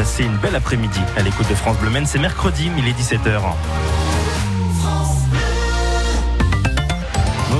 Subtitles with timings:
[0.00, 3.38] Passez une belle après-midi à l'écoute de France Bleu C'est mercredi, il est 17h.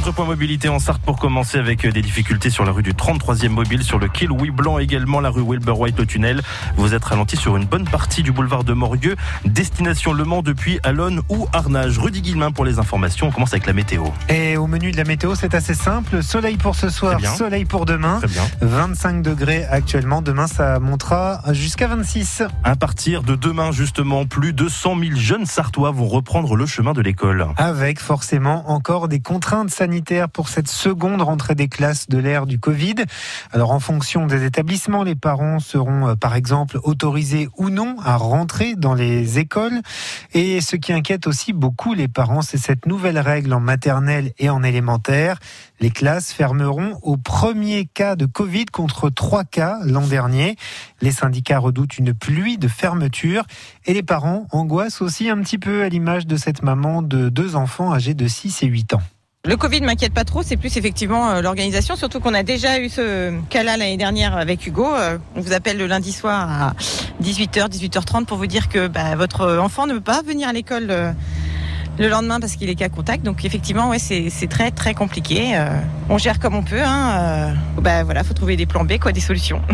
[0.00, 3.50] Notre point mobilité en Sarthe pour commencer avec des difficultés sur la rue du 33e
[3.50, 6.40] mobile, sur le quai Louis Blanc également, la rue Wilbur White au tunnel.
[6.78, 10.80] Vous êtes ralenti sur une bonne partie du boulevard de Morieux, destination Le Mans depuis
[10.84, 11.98] Alonne ou Arnage.
[11.98, 13.26] Rudy Guillemin pour les informations.
[13.26, 14.04] On commence avec la météo.
[14.30, 16.22] Et au menu de la météo, c'est assez simple.
[16.22, 18.22] Soleil pour ce soir, soleil pour demain.
[18.62, 20.22] 25 degrés actuellement.
[20.22, 22.44] Demain, ça montera jusqu'à 26.
[22.64, 26.94] À partir de demain, justement, plus de 100 000 jeunes Sartois vont reprendre le chemin
[26.94, 27.48] de l'école.
[27.58, 29.89] Avec forcément encore des contraintes sanitaires
[30.32, 32.94] pour cette seconde rentrée des classes de l'ère du Covid.
[33.50, 38.16] Alors en fonction des établissements, les parents seront euh, par exemple autorisés ou non à
[38.16, 39.80] rentrer dans les écoles.
[40.32, 44.48] Et ce qui inquiète aussi beaucoup les parents, c'est cette nouvelle règle en maternelle et
[44.48, 45.38] en élémentaire.
[45.80, 50.56] Les classes fermeront au premier cas de Covid contre trois cas l'an dernier.
[51.00, 53.44] Les syndicats redoutent une pluie de fermetures
[53.86, 57.56] et les parents angoissent aussi un petit peu à l'image de cette maman de deux
[57.56, 59.02] enfants âgés de 6 et 8 ans.
[59.48, 62.90] Le Covid m'inquiète pas trop, c'est plus effectivement euh, l'organisation, surtout qu'on a déjà eu
[62.90, 64.86] ce cas-là l'année dernière avec Hugo.
[64.86, 66.74] Euh, on vous appelle le lundi soir à
[67.22, 70.88] 18h, 18h30 pour vous dire que bah, votre enfant ne peut pas venir à l'école
[70.90, 71.12] euh,
[72.00, 73.24] le lendemain parce qu'il est cas contact.
[73.24, 75.56] Donc effectivement, ouais, c'est très très compliqué.
[76.08, 76.82] on gère comme on peut.
[76.82, 77.54] Hein.
[77.78, 79.60] Bah voilà, faut trouver des plans B, quoi, des solutions.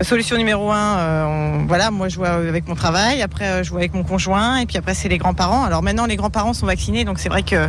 [0.00, 3.80] Solution numéro un, euh, voilà, moi je vois avec mon travail, après euh, je vois
[3.80, 5.64] avec mon conjoint, et puis après c'est les grands-parents.
[5.64, 7.68] Alors maintenant les grands-parents sont vaccinés, donc c'est vrai que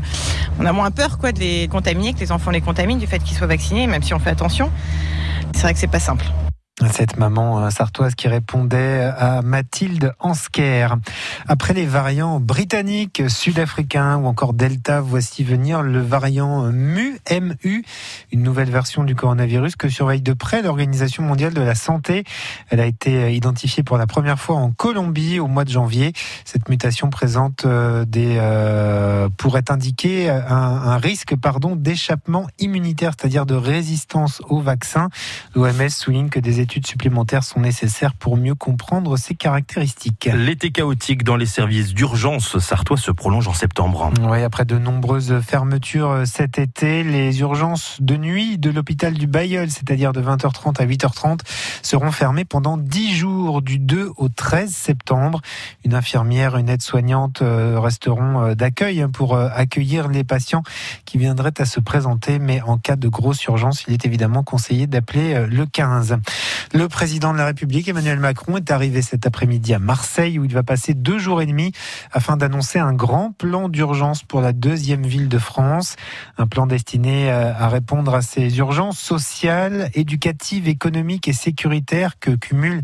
[0.60, 3.36] on a moins peur de les contaminer, que les enfants les contaminent du fait qu'ils
[3.36, 4.70] soient vaccinés, même si on fait attention.
[5.56, 6.26] C'est vrai que c'est pas simple.
[6.88, 10.96] Cette maman euh, sartoise qui répondait à Mathilde Ansker.
[11.46, 17.84] Après les variants britanniques, sud-africains ou encore Delta, voici venir le variant MU, MU,
[18.32, 22.24] une nouvelle version du coronavirus que surveille de près l'Organisation mondiale de la santé.
[22.70, 26.14] Elle a été identifiée pour la première fois en Colombie au mois de janvier.
[26.46, 33.46] Cette mutation présente euh, des euh, pourrait indiquer un, un risque pardon d'échappement immunitaire, c'est-à-dire
[33.46, 35.10] de résistance au vaccin.
[35.56, 40.30] L'OMS souligne que des études supplémentaires sont nécessaires pour mieux comprendre ces caractéristiques.
[40.32, 44.12] L'été chaotique dans les services d'urgence sartois se prolonge en septembre.
[44.22, 49.72] Oui, après de nombreuses fermetures cet été, les urgences de nuit de l'hôpital du Bayeul,
[49.72, 51.40] c'est-à-dire de 20h30 à 8h30,
[51.82, 55.42] seront fermées pendant 10 jours du 2 au 13 septembre.
[55.84, 60.62] Une infirmière, une aide-soignante euh, resteront euh, d'accueil pour euh, accueillir les patients
[61.06, 64.86] qui viendraient à se présenter, mais en cas de grosse urgence, il est évidemment conseillé
[64.86, 66.18] d'appeler le 15.
[66.74, 70.54] Le président de la République, Emmanuel Macron, est arrivé cet après-midi à Marseille où il
[70.54, 71.72] va passer deux jours et demi
[72.12, 75.96] afin d'annoncer un grand plan d'urgence pour la deuxième ville de France.
[76.38, 82.32] Un plan destiné euh, à répondre à ces urgences sociales, éducatives, économiques et sécuritaires que
[82.32, 82.82] cumule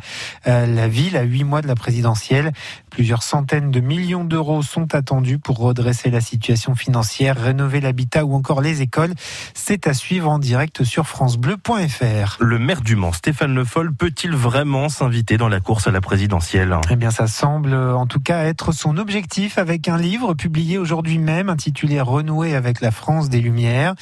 [0.47, 2.53] euh, la ville à huit mois de la présidentielle.
[2.89, 8.33] Plusieurs centaines de millions d'euros sont attendus pour redresser la situation financière, rénover l'habitat ou
[8.33, 9.13] encore les écoles.
[9.53, 12.37] C'est à suivre en direct sur francebleu.fr.
[12.39, 16.01] Le maire du Mans, Stéphane Le Foll, peut-il vraiment s'inviter dans la course à la
[16.01, 16.77] présidentielle?
[16.89, 21.17] Eh bien, ça semble en tout cas être son objectif avec un livre publié aujourd'hui
[21.17, 23.95] même intitulé Renouer avec la France des Lumières.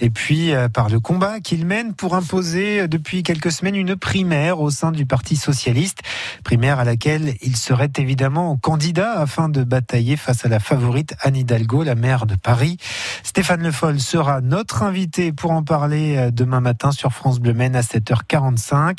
[0.00, 3.96] Et puis, euh, par le combat qu'il mène pour imposer euh, depuis quelques semaines une
[3.96, 6.00] primaire au sein du Parti Socialiste.
[6.44, 11.36] Primaire à laquelle il serait évidemment candidat afin de batailler face à la favorite Anne
[11.36, 12.76] Hidalgo, la maire de Paris.
[13.22, 17.54] Stéphane Le Foll sera notre invité pour en parler euh, demain matin sur France Bleu
[17.54, 18.95] Maine à 7h45.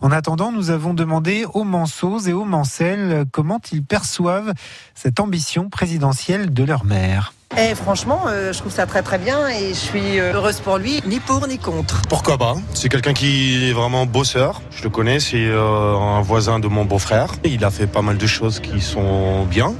[0.00, 4.52] En attendant, nous avons demandé aux Manceaux et aux Mancelles euh, comment ils perçoivent
[4.94, 7.32] cette ambition présidentielle de leur maire.
[7.56, 10.78] Et eh, franchement, euh, je trouve ça très très bien et je suis heureuse pour
[10.78, 12.00] lui, ni pour ni contre.
[12.08, 12.54] Pourquoi pas?
[12.74, 14.62] C'est quelqu'un qui est vraiment bosseur.
[14.70, 17.34] Je le connais, c'est un voisin de mon beau-frère.
[17.42, 19.74] Il a fait pas mal de choses qui sont bien.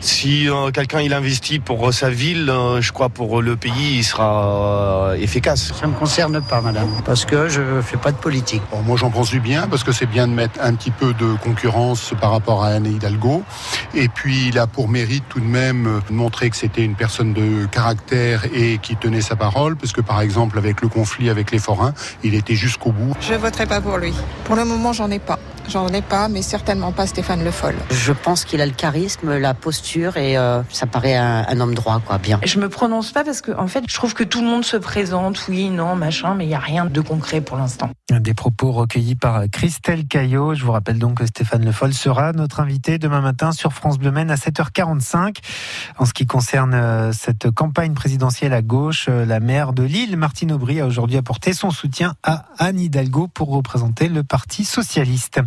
[0.00, 4.04] Si euh, quelqu'un il investit pour sa ville, euh, je crois pour le pays, il
[4.04, 5.72] sera euh, efficace.
[5.72, 8.62] Ça ne me concerne pas, madame, parce que je ne fais pas de politique.
[8.84, 11.34] moi, j'en pense du bien, parce que c'est bien de mettre un petit peu de
[11.42, 13.42] concurrence par rapport à Anne Hidalgo.
[13.94, 17.32] Et puis, il a pour mérite tout de même de montrer que c'était une personne
[17.32, 21.50] de caractère et qui tenait sa parole, parce que par exemple, avec le conflit avec
[21.50, 23.14] les forains, il était jusqu'au bout.
[23.20, 24.12] Je voterai pas pour lui.
[24.44, 25.38] Pour le moment, j'en ai pas.
[25.68, 27.74] J'en ai pas, mais certainement pas Stéphane Le Foll.
[27.90, 31.60] Je pense qu'il a le charisme, la posture posture et euh, ça paraît un, un,
[31.60, 32.40] homme droit, quoi, bien.
[32.44, 34.76] Je me prononce pas parce que, en fait, je trouve que tout le monde se
[34.76, 37.90] présente, oui, non, machin, mais il n'y a rien de concret pour l'instant.
[38.10, 40.54] Des propos recueillis par Christelle Caillot.
[40.54, 43.98] Je vous rappelle donc que Stéphane Le Foll sera notre invité demain matin sur France
[43.98, 45.36] Bleu Maine à 7h45.
[45.98, 50.16] En ce qui concerne euh, cette campagne présidentielle à gauche, euh, la maire de Lille,
[50.16, 55.40] Martine Aubry, a aujourd'hui apporté son soutien à Anne Hidalgo pour représenter le Parti socialiste.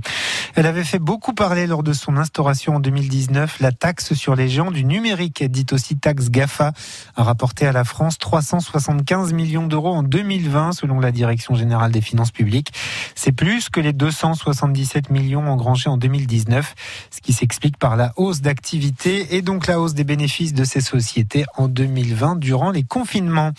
[0.55, 3.59] Elle avait fait beaucoup parler lors de son instauration en 2019.
[3.59, 6.73] La taxe sur les géants du numérique, dite aussi taxe GAFA,
[7.15, 12.01] a rapporté à la France 375 millions d'euros en 2020, selon la Direction générale des
[12.01, 12.71] finances publiques.
[13.15, 16.75] C'est plus que les 277 millions engrangés en 2019,
[17.11, 20.81] ce qui s'explique par la hausse d'activité et donc la hausse des bénéfices de ces
[20.81, 23.51] sociétés en 2020 durant les confinements.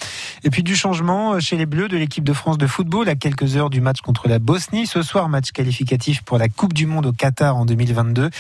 [0.44, 3.56] Et puis du changement chez les Bleus de l'équipe de France de football à quelques
[3.56, 4.86] heures du match contre la Bosnie.
[4.86, 8.30] Ce soir, match qualificatif pour la Coupe du Monde au Qatar en 2022.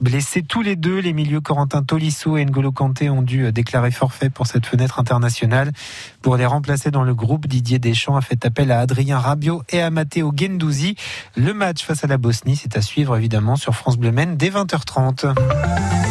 [0.00, 4.30] Blessés tous les deux, les milieux Corentin Tolisso et N'Golo Kanté ont dû déclarer forfait
[4.30, 5.72] pour cette fenêtre internationale.
[6.22, 9.80] Pour les remplacer dans le groupe, Didier Deschamps a fait appel à Adrien Rabiot et
[9.80, 10.96] à Matteo Gendouzi.
[11.36, 16.09] Le match face à la Bosnie, c'est à suivre évidemment sur France Bleu dès 20h30.